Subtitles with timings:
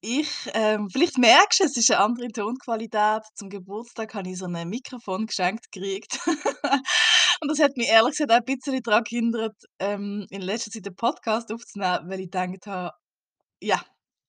[0.00, 3.22] Ich, ähm, vielleicht merkst du, es ist eine andere Tonqualität.
[3.34, 6.20] Zum Geburtstag habe ich so ein Mikrofon geschenkt gekriegt.
[7.40, 10.86] Und das hat mich ehrlich gesagt auch ein bisschen daran gehindert, ähm, in letzter Zeit
[10.86, 12.92] einen Podcast aufzunehmen, weil ich gedacht habe,
[13.60, 13.82] ja,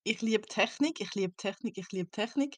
[0.04, 2.58] ich liebe Technik, ich liebe Technik, ich liebe Technik.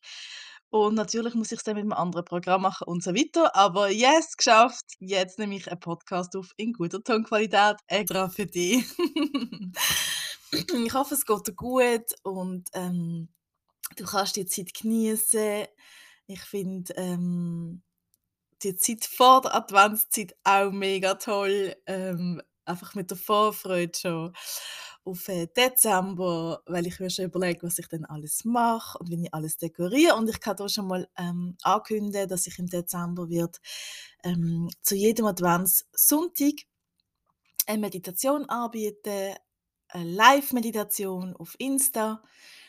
[0.70, 3.54] Und natürlich muss ich es dann mit einem anderen Programm machen und so weiter.
[3.58, 4.86] Aber yes, geschafft.
[5.00, 8.86] Jetzt nehme ich einen Podcast auf in guter Tonqualität, extra für dich.
[10.86, 13.30] ich hoffe, es geht dir gut und ähm,
[13.96, 15.66] du kannst die Zeit genießen.
[16.28, 17.82] Ich finde ähm,
[18.64, 21.76] die Zeit vor der Adventszeit auch mega toll.
[21.86, 24.34] Ähm, einfach mit der Vorfreude schon
[25.04, 29.24] auf äh, Dezember, weil ich mir schon überlege, was ich dann alles mache und wie
[29.24, 30.16] ich alles dekoriere.
[30.16, 33.60] Und ich kann da schon mal ähm, ankündigen, dass ich im Dezember wird
[34.24, 36.54] ähm, zu jedem Adventssonntag
[37.66, 39.36] eine Meditation anbieten,
[39.94, 42.24] Live-Meditation auf Insta.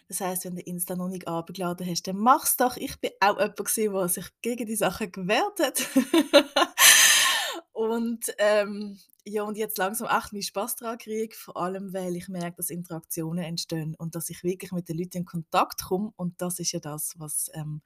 [0.09, 2.77] Das heißt, wenn du Insta noch nicht abgeladen hast, dann mach's doch.
[2.77, 5.89] Ich bin auch jemand der sich gegen die Sachen gewehrt hat.
[7.73, 12.29] und ähm, ja, und jetzt langsam echt meinen Spass daran kriege, vor allem, weil ich
[12.29, 16.13] merke, dass Interaktionen entstehen und dass ich wirklich mit den Leuten in Kontakt komme.
[16.17, 17.83] Und das ist ja das, was ähm,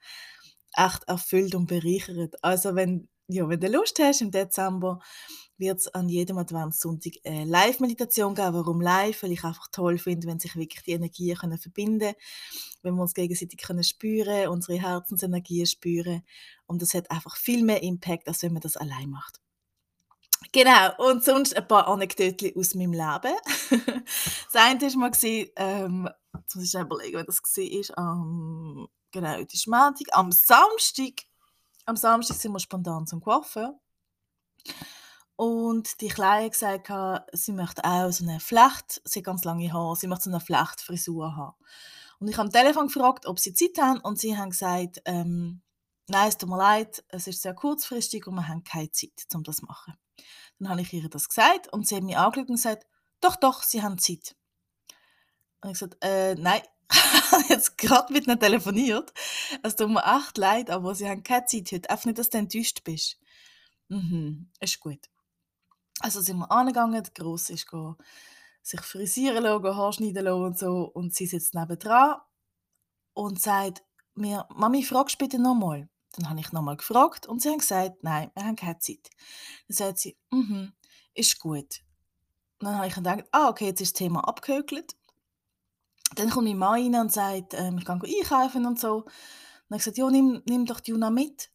[0.75, 2.43] echt erfüllt und bereichert.
[2.43, 4.99] Also wenn, ja, wenn du Lust hast, im Dezember
[5.57, 8.53] wird es an jedem Adventssonntag eine Live-Meditation geben.
[8.53, 9.23] Warum live?
[9.23, 12.13] Weil ich einfach toll finde, wenn sich wirklich die Energien können verbinden
[12.87, 16.23] wenn wir uns gegenseitig können spüren, unsere Herzensenergien spüren.
[16.65, 19.41] Und das hat einfach viel mehr Impact, als wenn man das allein macht.
[20.51, 23.35] Genau, und sonst ein paar Anekdoten aus meinem Leben.
[24.51, 29.67] das eine war ähm, jetzt muss ich überlegen, wann das war, ähm, genau, das ist
[29.67, 31.25] Montag, am Samstag,
[31.85, 33.77] am Samstag sind wir spontan zum Coiffeur.
[35.37, 36.91] Und die Kleine hat gesagt,
[37.31, 40.39] sie möchte auch so eine Flecht, sie hat ganz lange Haare, sie möchte so eine
[40.39, 41.55] Flechtfrisur haben.
[42.19, 45.61] Und ich habe am Telefon gefragt, ob sie Zeit haben und sie haben gesagt, ähm,
[46.07, 49.43] nein, es tut mir leid, es ist sehr kurzfristig und wir haben keine Zeit, um
[49.43, 49.93] das zu machen.
[50.57, 52.87] Dann habe ich ihr das gesagt und sie hat mich angeschaut und gesagt,
[53.21, 54.35] doch, doch, sie haben Zeit.
[55.61, 56.63] Und ich gesagt, äh, nein,
[57.49, 59.13] jetzt gerade mit ihnen telefoniert.
[59.61, 61.89] Es tut mir echt leid, aber sie haben keine Zeit heute.
[61.91, 63.19] Einfach nicht, dass du enttäuscht bist.
[63.89, 65.07] Mhm, ist gut.
[65.99, 67.95] Also sind wir angegangen, der Grosse ist go,
[68.61, 70.91] sich frisieren lassen, Haarschneiden lassen und so.
[70.93, 72.17] Und sie sitzt nebendran
[73.13, 73.83] und sagt
[74.15, 75.89] mir, Mami, fragst du bitte nochmal?
[76.15, 79.09] Dann habe ich nochmal gefragt und sie haben gesagt, nein, wir haben keine Zeit.
[79.67, 80.73] Dann sagt sie, mhm,
[81.13, 81.81] ist gut.
[82.59, 84.95] Dann habe ich gedacht, ah, okay, jetzt ist das Thema abgehökelt.
[86.15, 89.01] Dann kommt mein Mann rein und sagt, ähm, ich kann einkaufen und so.
[89.01, 89.11] Dann
[89.71, 91.51] habe ich gesagt, ja, nimm, nimm doch die Juna mit.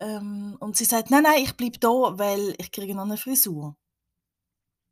[0.00, 3.76] Ähm, und sie sagt, nein, nein, ich bleibe da, weil ich kriege noch eine Frisur.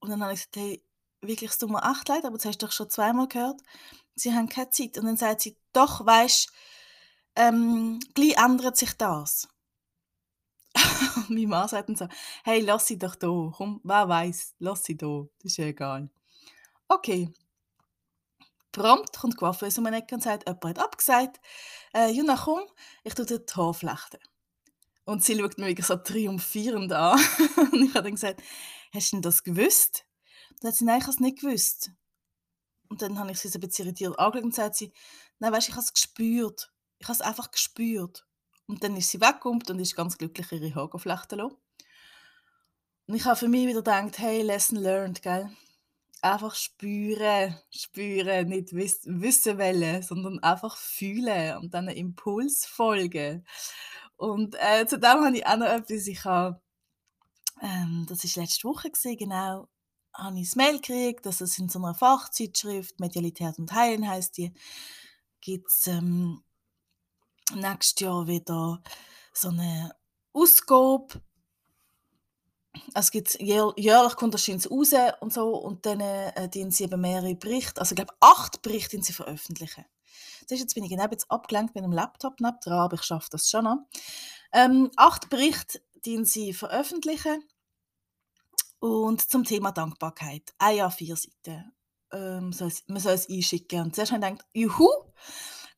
[0.01, 0.85] Und dann habe ich gesagt, hey,
[1.21, 3.61] wirklich, es tut mir echt leid, aber das hast du doch schon zweimal gehört.
[4.15, 4.99] Sie haben keine Zeit.
[4.99, 6.53] Und dann sagt sie, doch, weißt
[7.39, 9.49] ähm, gleich ändert sich das.
[11.17, 12.09] Und mein Mann sagt dann so,
[12.45, 16.11] hey, lass sie doch da, komm, wer weiß, lass sie da, das ist ja egal.
[16.89, 17.33] Okay.
[18.73, 21.41] Prompt kommt die Coiffeuse um eine Ecke und sagt, jemand hat abgesagt,
[21.95, 22.63] äh, Juna, komm,
[23.05, 24.19] ich tue dir die Haare flechten.
[25.09, 27.19] Und sie schaut mich so triumphierend an.
[27.73, 28.43] und ich habe dann gesagt,
[28.93, 30.05] hast du denn das gewusst?
[30.61, 31.93] Dann hat sie, nein, ich habe es nicht gewusst.
[32.91, 34.93] Und dann habe ich sie so ein bisschen irritiert angeschaut und sagt sie,
[35.39, 36.75] nein, weißt, du, ich habe es gespürt.
[36.99, 38.27] Ich habe es einfach gespürt.
[38.67, 41.41] Und dann ist sie weggekommen und ist ganz glücklich ihre Haare flechten.
[41.41, 41.55] Und
[43.15, 45.51] ich habe für mich wieder gedacht, hey, lesson learned, gell?
[46.21, 53.47] Einfach spüren, spüren, nicht wiss wissen wollen, sondern einfach fühlen und dann Impuls folgen.
[54.19, 56.61] Und äh, zu dem habe ich auch noch etwas, ich habe,
[57.63, 59.69] ähm, das war letzte Woche, gewesen, genau,
[60.13, 64.37] habe ich ein Mail gekriegt, dass es in so einer Fachzeitschrift, Medialität und Heilen heißt
[64.37, 64.53] die,
[65.41, 66.43] gibt es ähm,
[67.55, 68.83] nächstes Jahr wieder
[69.33, 69.95] so eine
[70.33, 71.23] Ausgabe.
[72.95, 77.81] Es gibt jährlich kommt das raus und so und dann äh, sie eben mehrere Berichte,
[77.81, 79.85] also ich glaube acht Berichte die sie veröffentlichen.
[80.49, 83.49] Das jetzt bin ich genau jetzt abgelenkt mit einem Laptop neben aber ich schaffe das
[83.49, 83.79] schon noch.
[84.53, 87.45] Ähm, acht Berichte, die sie veröffentlichen
[88.81, 90.55] und zum Thema Dankbarkeit.
[90.59, 91.73] Ein Jahr vier Seiten.
[92.13, 92.55] Ähm,
[92.87, 93.83] man soll es einschicken.
[93.83, 94.89] Und zuerst habe ich gedacht, juhu,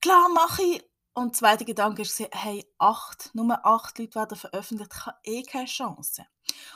[0.01, 0.91] klar mache ich.
[1.13, 5.43] Und der zweite Gedanke ist, hey, acht, nur acht Leute werden veröffentlicht, ich habe eh
[5.43, 6.25] keine Chance.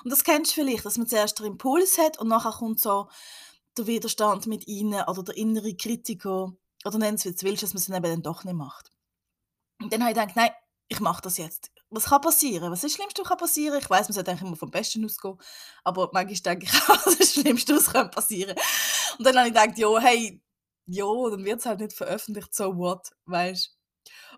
[0.02, 3.08] Und das kennst du vielleicht, dass man zuerst den Impuls hat und nachher kommt so
[3.78, 6.52] der Widerstand mit ihnen oder der innere Kritiker
[6.84, 8.90] oder nenn es wie du willst, dass man es dann eben doch nicht macht.
[9.80, 10.50] Und dann habe ich gedacht, nein,
[10.88, 11.70] ich mache das jetzt.
[11.90, 12.70] Was kann passieren?
[12.70, 13.78] Was ist das Schlimmste, was kann passieren?
[13.80, 15.38] Ich weiß, man sollte eigentlich immer vom Besten ausgehen,
[15.82, 18.56] aber manchmal denke ich auch, das Schlimmste, was kann passieren.
[19.18, 20.40] Und dann habe ich gedacht, ja, hey,
[20.86, 23.76] ja, dann wird es halt nicht veröffentlicht, so what, weißt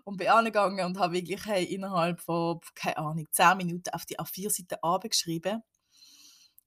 [0.05, 4.19] Und bin angegangen und habe wirklich hey, innerhalb von, keine Ahnung, 10 Minuten auf die
[4.19, 5.63] A4-Seite abgeschrieben.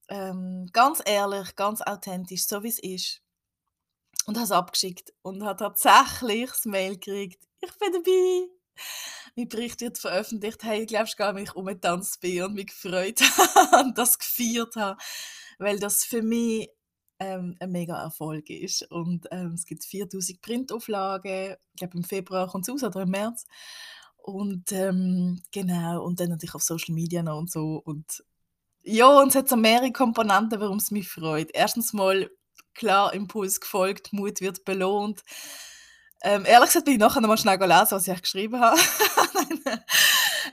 [0.08, 3.22] Ähm, ganz ehrlich, ganz authentisch, so wie es ist.
[4.26, 8.48] Und habe es abgeschickt und habe tatsächlich das Mail gekriegt, ich bin dabei.
[9.36, 10.62] Mein Bericht wird veröffentlicht.
[10.62, 13.20] Hey, glaubst du gar nicht, ich umgetanzt bin und mich gefreut
[13.84, 15.00] und das gefeiert habe,
[15.58, 16.70] weil das für mich
[17.18, 18.82] ähm, ein mega Erfolg ist.
[18.90, 21.56] Und ähm, es gibt 4000 Printauflagen.
[21.74, 23.46] Ich glaube, im Februar kommt es raus oder im März.
[24.16, 27.80] Und ähm, genau, und dann natürlich auf Social Media noch und so.
[27.84, 28.24] Und
[28.82, 31.50] ja, und es hat so mehrere Komponenten, warum es mich freut.
[31.52, 32.30] Erstens mal,
[32.74, 35.22] klar, Impuls gefolgt, Mut wird belohnt.
[36.22, 38.78] Ähm, ehrlich gesagt bin ich nachher noch mal schnell lesen, was ich geschrieben habe.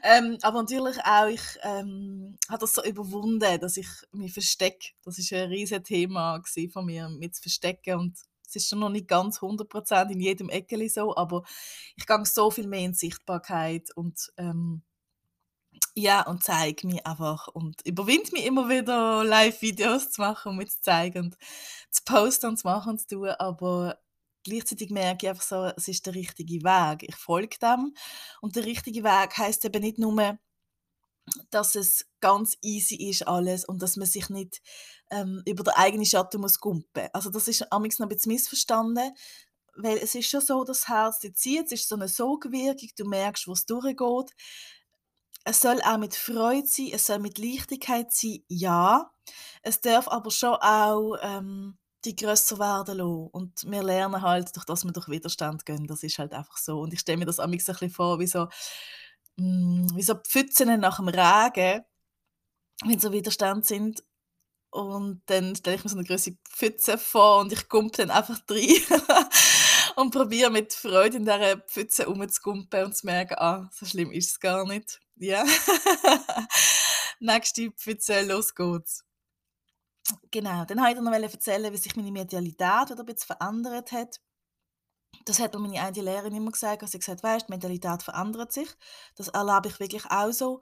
[0.04, 4.90] ähm, aber natürlich auch, ich ähm, habe das so überwunden, dass ich mich verstecke.
[5.04, 6.42] Das ist ein riesiges Thema
[6.72, 8.00] von mir, mit zu verstecken.
[8.00, 8.18] Und
[8.48, 11.44] es ist schon noch nicht ganz 100% in jedem Eckeli so, aber
[11.98, 14.84] ich gehe so viel mehr in Sichtbarkeit und ähm,
[15.96, 20.72] ja, und zeige mich einfach und überwinde mich immer wieder, Live-Videos zu machen und mich
[20.72, 21.38] zu zeigen und
[21.90, 24.00] zu posten und zu machen und zu tun, aber
[24.44, 27.04] gleichzeitig merke ich einfach so, es ist der richtige Weg.
[27.04, 27.94] Ich folge dem.
[28.42, 30.38] Und der richtige Weg heißt eben nicht nur,
[31.50, 34.62] dass es ganz easy ist alles und dass man sich nicht
[35.12, 37.10] ähm, über den eigenen Schatten muss gumpen.
[37.14, 39.14] Also das ist amigs noch ein bisschen missverstanden,
[39.76, 43.48] weil es ist schon so, das Herz zieht, es ist so eine Sogwirkung, du merkst,
[43.48, 44.34] wo es durchgeht.
[45.48, 49.10] Es soll auch mit Freude sein, es soll mit Leichtigkeit sein, ja.
[49.62, 53.28] Es darf aber schon auch ähm, die grösser werden lassen.
[53.32, 55.88] Und wir lernen halt, durch das wir durch Widerstand gehen.
[55.88, 56.82] Das ist halt einfach so.
[56.82, 58.50] Und ich stelle mir das ein bisschen vor, wie so,
[59.38, 61.86] mm, wie so Pfützen nach dem Regen,
[62.86, 64.04] wenn so Widerstand sind.
[64.70, 68.42] Und dann stelle ich mir so eine große Pfütze vor und ich kumpe dann einfach
[68.50, 69.28] rein
[69.98, 74.30] und probiere mit Freude in dieser Pfütze rumzugumpen und zu merken, ah, so schlimm ist
[74.30, 75.00] es gar nicht.
[75.16, 75.44] Ja.
[77.20, 79.04] Nächste Pfütze, los geht's.
[80.30, 84.22] Genau, dann wollte ich noch erzählen, wie sich meine Medialität wieder ein bisschen verändert hat.
[85.26, 88.54] Das hat mir meine eine Lehrerin immer gesagt, als sie gesagt weißt, die Mentalität verändert
[88.54, 88.70] sich.
[89.16, 90.62] Das erlebe ich wirklich auch so.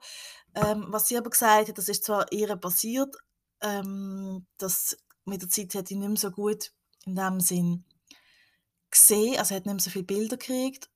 [0.54, 3.14] Ähm, was sie aber gesagt hat, das ist zwar ihr passiert,
[3.60, 4.96] ähm, dass
[5.26, 6.72] mit der Zeit hat ich nicht mehr so gut
[7.04, 7.84] in dem Sinn
[8.96, 10.90] gesehen, also hat nicht mehr so viele Bilder gekriegt.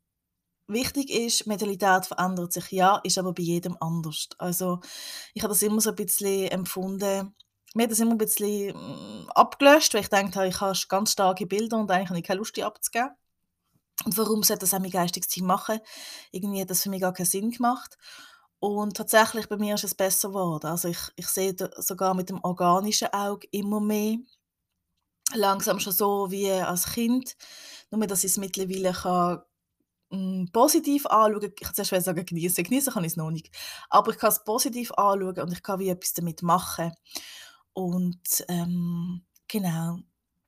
[0.66, 4.28] Wichtig ist, Mentalität verändert sich, ja, ist aber bei jedem anders.
[4.38, 4.80] Also
[5.34, 7.34] ich habe das immer so ein bisschen empfunden,
[7.74, 11.46] mir hat das immer ein bisschen mm, abgelöscht, weil ich dachte, ich habe ganz starke
[11.46, 13.10] Bilder und eigentlich habe ich keine Lust, die abzugeben.
[14.04, 15.78] Und warum sollte das auch mein geistiges Team machen?
[16.32, 17.98] Irgendwie hat das für mich gar keinen Sinn gemacht.
[18.58, 20.66] Und tatsächlich, bei mir ist es besser geworden.
[20.66, 24.18] Also ich, ich sehe sogar mit dem organischen Auge immer mehr.
[25.34, 27.36] Langsam schon so wie als Kind.
[27.90, 29.42] Nur, dass ich es mittlerweile kann,
[30.10, 31.52] mm, positiv anschauen kann.
[31.58, 32.64] Ich kann zuerst sagen, genießen.
[32.64, 33.50] Genießen kann ich es noch nicht.
[33.88, 36.92] Aber ich kann es positiv anschauen und ich kann wie etwas damit machen.
[37.72, 39.98] Und ähm, genau.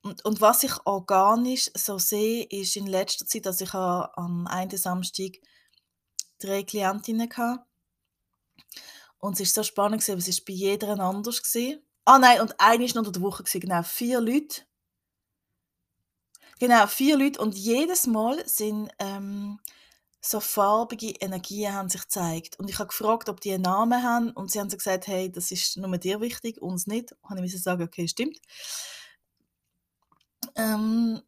[0.03, 4.77] Und, und was ich organisch so sehe, ist in letzter Zeit, dass ich am einen
[4.77, 5.39] Samstag
[6.41, 7.65] drei Klientinnen hatte.
[9.19, 11.79] Und es war so spannend, weil es ist bei jeder anders war.
[12.05, 14.62] Ah nein, und eine war noch unter der Woche, genau, vier Leute.
[16.59, 19.59] Genau, vier Leute und jedes Mal sind ähm,
[20.25, 22.59] so farbige Energien haben sich gezeigt.
[22.59, 25.30] Und ich habe gefragt, ob die einen Namen haben und sie haben so gesagt, hey,
[25.30, 27.12] das ist nur dir wichtig, uns nicht.
[27.23, 28.38] Und ich musste sagen, okay, stimmt.
[30.54, 31.21] Ähm,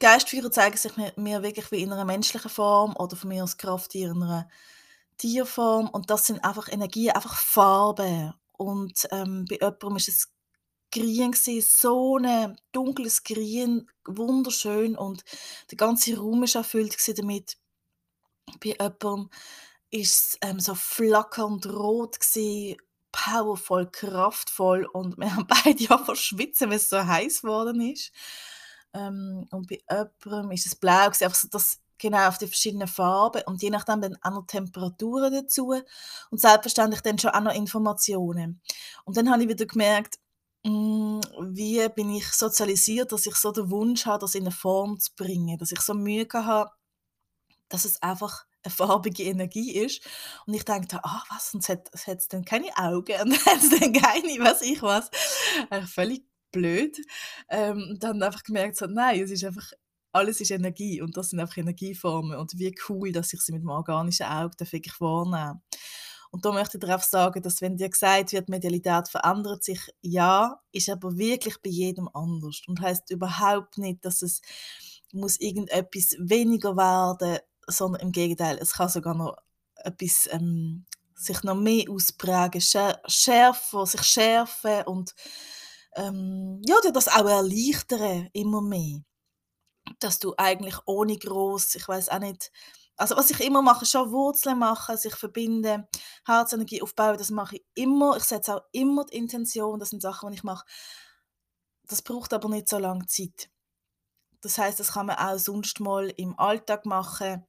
[0.00, 3.56] Geistführer zeigen sich mir, mir, wirklich wie in einer menschlichen Form oder von mir aus
[3.56, 4.48] Krafttier in einer
[5.16, 5.88] Tierform.
[5.88, 8.34] Und das sind einfach Energien, einfach Farben.
[8.52, 10.28] Und ähm, bei jemandem ist es
[10.90, 15.24] grün gewesen, so ein dunkles Grün, wunderschön und
[15.70, 17.56] der ganze Raum war erfüllt damit
[18.58, 19.30] bei jemandem
[19.90, 22.76] ist es ähm, so flackernd rot gewesen,
[23.12, 28.12] powervoll, kraftvoll und wir haben beide ja verschwitzen, weil es so heiß geworden ist.
[28.92, 32.88] Ähm, und bei jemandem ist es blau gewesen, einfach so das genau auf die verschiedenen
[32.88, 35.74] Farben und je nachdem dann auch noch Temperaturen dazu
[36.30, 38.62] und selbstverständlich dann schon auch noch Informationen.
[39.04, 40.18] Und dann habe ich wieder gemerkt,
[40.62, 45.10] wie bin ich sozialisiert, dass ich so den Wunsch habe, das in eine Form zu
[45.16, 46.70] bringen, dass ich so Mühe habe,
[47.68, 50.02] dass es einfach eine farbige Energie ist.
[50.46, 53.92] Und ich dachte, ah, was, sonst hat es dann keine Augen und hat es dann
[53.92, 55.10] keine, was ich was.
[55.86, 56.98] völlig blöd.
[57.48, 59.72] Ähm, dann einfach gemerkt, so, nein, es ist einfach,
[60.12, 63.62] alles ist Energie und das sind einfach Energieformen und wie cool, dass ich sie mit
[63.62, 65.62] dem organischen Auge wirklich wahrnehme.
[66.30, 70.60] Und da möchte ich darauf sagen, dass wenn dir gesagt wird, Medialität verändert sich, ja,
[70.72, 74.40] ist aber wirklich bei jedem anders und heißt überhaupt nicht, dass es
[75.12, 79.36] muss irgendetwas weniger werden, sondern im Gegenteil, es kann sogar noch
[79.74, 85.14] etwas ähm, sich noch mehr ausprägen, schärfer, sich schärfen und
[85.96, 89.00] ähm, ja, das auch erleichtern, immer mehr.
[89.98, 92.52] Dass du eigentlich ohne groß, ich weiß auch nicht,
[93.00, 95.88] also was ich immer mache, schon Wurzeln machen, sich verbinden,
[96.26, 98.16] Herzenergie aufbauen, das mache ich immer.
[98.18, 100.66] Ich setze auch immer die Intention, das sind Sachen, die ich mache.
[101.84, 103.50] Das braucht aber nicht so lange Zeit.
[104.42, 107.46] Das heißt, das kann man auch sonst mal im Alltag machen,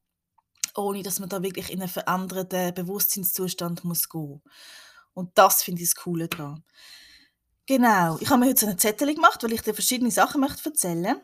[0.76, 4.42] ohne dass man da wirklich in einen veränderten Bewusstseinszustand muss gehen.
[5.14, 6.64] Und das finde ich das Coole daran.
[7.66, 10.70] Genau, ich habe mir heute so eine Zettel gemacht, weil ich dir verschiedene Sachen möchte
[10.70, 11.22] erzählen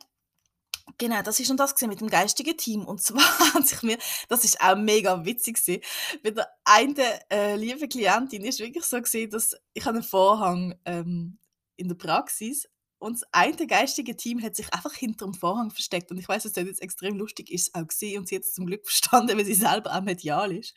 [0.97, 2.85] Genau, das ist schon das mit dem geistigen Team.
[2.85, 3.21] Und zwar
[3.53, 3.97] hat sich mir,
[4.29, 5.83] das ist auch mega witzig gewesen,
[6.23, 6.95] bei der einen
[7.29, 11.39] äh, lieben Klientin ist wirklich so gesehen, dass ich einen Vorhang ähm,
[11.75, 12.67] in der Praxis
[12.99, 16.09] und das eine geistige Team hat sich einfach hinter dem Vorhang versteckt.
[16.09, 18.65] Und ich weiß, dass das jetzt extrem lustig ist, auch gesehen und sie jetzt zum
[18.65, 20.75] Glück verstanden, weil sie selber auch medial ist,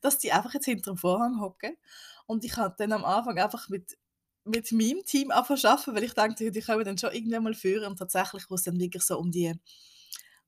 [0.00, 1.76] dass die einfach jetzt hinter dem Vorhang hocken.
[2.26, 3.98] Und ich habe dann am Anfang einfach mit
[4.44, 7.90] mit meinem Team arbeiten, weil ich dachte, die können dann schon irgendwann mal führen.
[7.90, 9.54] Und tatsächlich, wo es dann wirklich so um die,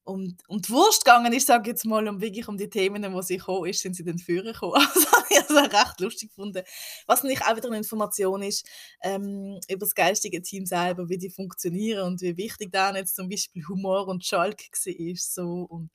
[0.05, 3.23] um, um die Wurst gegangen ist, sage jetzt mal, um wirklich um die Themen, wo
[3.23, 4.75] sie gekommen ist, sind sie dann führen gekommen.
[4.95, 6.63] Also ich also recht lustig gefunden.
[7.07, 8.69] Was nicht auch wieder eine Information ist
[9.03, 13.29] ähm, über das geistige Team selber, wie die funktionieren und wie wichtig da jetzt zum
[13.29, 15.17] Beispiel Humor und Schalk war.
[15.17, 15.67] So.
[15.69, 15.91] Und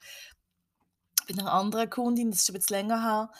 [1.27, 3.31] bei einer anderen Kundin, das ist ein bisschen länger her,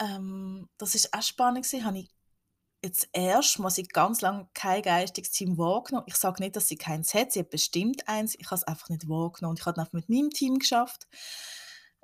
[0.00, 2.10] ähm, das ist auch spannend gewesen, habe ich
[2.82, 6.06] jetzt erst muss ich ganz lange kein geistiges Team wahrgenommen.
[6.08, 8.88] Ich sage nicht, dass sie keins hat, sie hat bestimmt eins, ich habe es einfach
[8.88, 9.56] nicht wahrgenommen.
[9.58, 11.06] Ich habe es einfach mit meinem Team geschafft.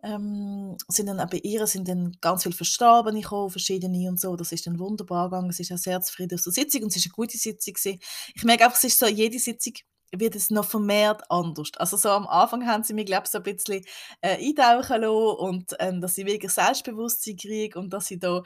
[0.03, 4.37] Ähm, sind dann bei ihr sind dann ganz viele Verstorbene gekommen, verschiedene und so.
[4.37, 5.51] Das ist dann wunderbar gegangen.
[5.51, 8.01] Es ist auch sehr zufrieden auf der Sitzung und es ist eine gute Sitzung gewesen.
[8.35, 9.73] Ich merke einfach, es ist so, jede Sitzung
[10.13, 11.71] wird es noch vermehrt anders.
[11.77, 13.85] Also so am Anfang haben sie mich, glaube ich, so ein bisschen
[14.21, 18.43] äh, eintauchen lassen und ähm, dass ich wirklich Selbstbewusstsein kriege und dass ich da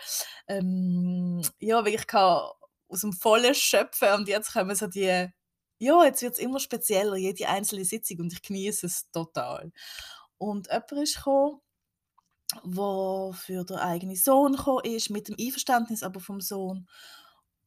[0.48, 2.42] ähm, ja, wirklich kann
[2.88, 5.28] aus dem Vollen schöpfen und jetzt kommen so die
[5.82, 9.72] ja, jetzt wird es immer spezieller, jede einzelne Sitzung und ich genieße es total.
[10.36, 11.60] Und jemand ist gekommen,
[12.64, 16.86] der für den eigenen Sohn gekommen ist, mit dem Einverständnis aber vom Sohn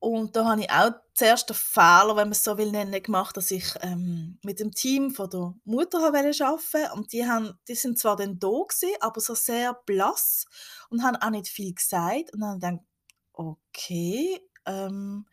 [0.04, 3.38] und da habe ich auch zuerst den Fehler, wenn man es so will nennen, gemacht,
[3.38, 6.94] dass ich ähm, mit dem Team von der Mutter arbeiten wollte.
[6.94, 10.46] Und die, haben, die sind zwar dann da gewesen, aber so sehr blass
[10.90, 12.34] und haben auch nicht viel gesagt.
[12.34, 12.86] Und dann habe ich gedacht,
[13.32, 15.26] okay, ähm,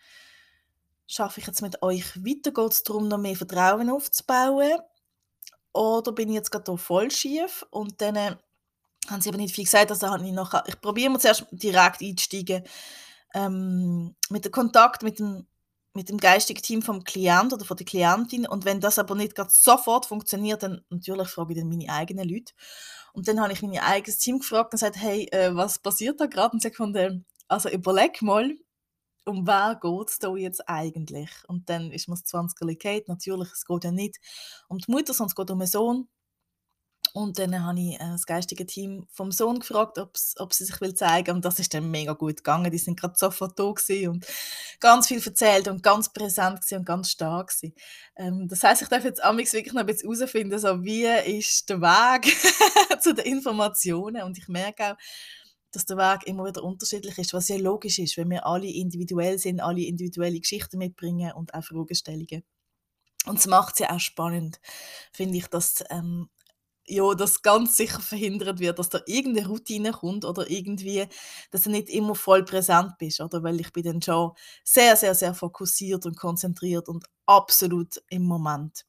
[1.08, 2.52] schaffe ich jetzt mit euch weiter?
[2.52, 4.78] Geht es darum, noch mehr Vertrauen aufzubauen?
[5.72, 7.66] Oder bin ich jetzt gerade voll schief?
[7.70, 8.36] Und dann äh,
[9.08, 9.90] haben sie aber nicht viel gesagt.
[9.90, 12.62] Also habe ich, noch, ich probiere mal zuerst direkt einzusteigen
[13.34, 15.46] ähm, mit dem Kontakt mit dem,
[15.94, 18.46] mit dem geistigen Team vom Klient oder von der Klientin.
[18.46, 22.28] Und wenn das aber nicht gerade sofort funktioniert, dann natürlich frage ich dann meine eigenen
[22.28, 22.52] Leute.
[23.12, 26.26] Und dann habe ich mein eigenes Team gefragt und gesagt, hey, äh, was passiert da
[26.26, 26.52] gerade?
[26.52, 27.16] Und sie haben gesagt,
[27.48, 28.56] also überleg mal,
[29.24, 31.30] um wer geht es da jetzt eigentlich?
[31.48, 33.08] Und dann ist das 20 geht.
[33.08, 34.18] Natürlich, es geht ja nicht
[34.68, 36.08] um die Mutter, sondern es geht um den Sohn.
[37.12, 40.94] Und dann habe ich äh, das geistige Team vom Sohn gefragt, ob sie sich will
[40.94, 42.70] zeigen Und das ist dann mega gut gegangen.
[42.70, 44.26] Die sind gerade sofort da und
[44.78, 47.52] ganz viel erzählt und ganz präsent und ganz stark
[48.16, 52.32] Ähm, das heißt, ich darf jetzt amigs wirklich noch herausfinden, so, wie ist der Weg
[53.02, 54.22] zu den Informationen.
[54.22, 54.96] Und ich merke auch,
[55.72, 59.38] dass der Weg immer wieder unterschiedlich ist, was ja logisch ist, wenn wir alle individuell
[59.38, 62.44] sind, alle individuelle Geschichten mitbringen und auch Fragestellungen.
[63.26, 64.60] Und es macht es ja auch spannend,
[65.12, 66.30] finde ich, dass ähm,
[66.90, 71.06] ja, das ganz sicher verhindert wird, dass da irgendeine Routine kommt oder irgendwie,
[71.50, 73.42] dass du nicht immer voll präsent bist, oder?
[73.42, 74.32] Weil ich bin dann schon
[74.64, 78.84] sehr, sehr, sehr fokussiert und konzentriert und absolut im Moment.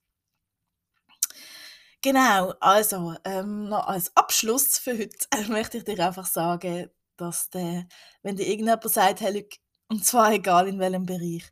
[2.03, 7.87] Genau, also ähm, noch als Abschluss für heute möchte ich dir einfach sagen, dass der,
[8.23, 9.47] wenn dir irgendjemand sagt, hey,
[9.89, 11.43] und zwar egal in welchem Bereich,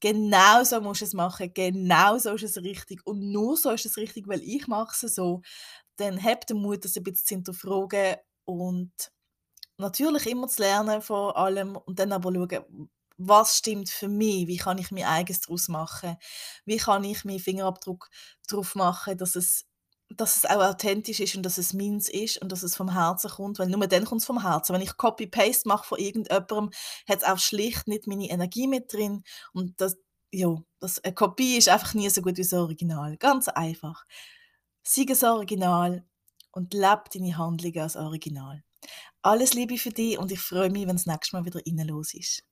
[0.00, 3.86] genau so musst du es machen, genau so ist es richtig und nur so ist
[3.86, 5.42] es richtig, weil ich mache es so
[5.98, 8.92] dann habt den Mut, das ein bisschen zu hinterfragen und
[9.78, 14.56] natürlich immer zu lernen von allem und dann aber schauen, was stimmt für mich, wie
[14.58, 16.16] kann ich mir eigenes daraus machen,
[16.64, 18.08] wie kann ich mir Fingerabdruck
[18.48, 19.66] darauf machen, dass es
[20.10, 23.28] dass es auch authentisch ist und dass es meins ist und dass es vom Herzen
[23.30, 24.72] kommt, weil nur dann kommt es vom Herzen.
[24.74, 26.70] Wenn ich Copy-Paste mache von irgendjemandem,
[27.06, 29.98] hat es auch schlicht nicht meine Energie mit drin und das,
[30.32, 33.18] ja, das, eine Kopie ist einfach nie so gut wie das Original.
[33.18, 34.04] Ganz einfach.
[34.90, 36.02] Sei das Original
[36.50, 38.64] und lebe deine Handlungen als Original.
[39.20, 42.42] Alles Liebe für dich und ich freue mich, wenn das nächste Mal wieder los ist.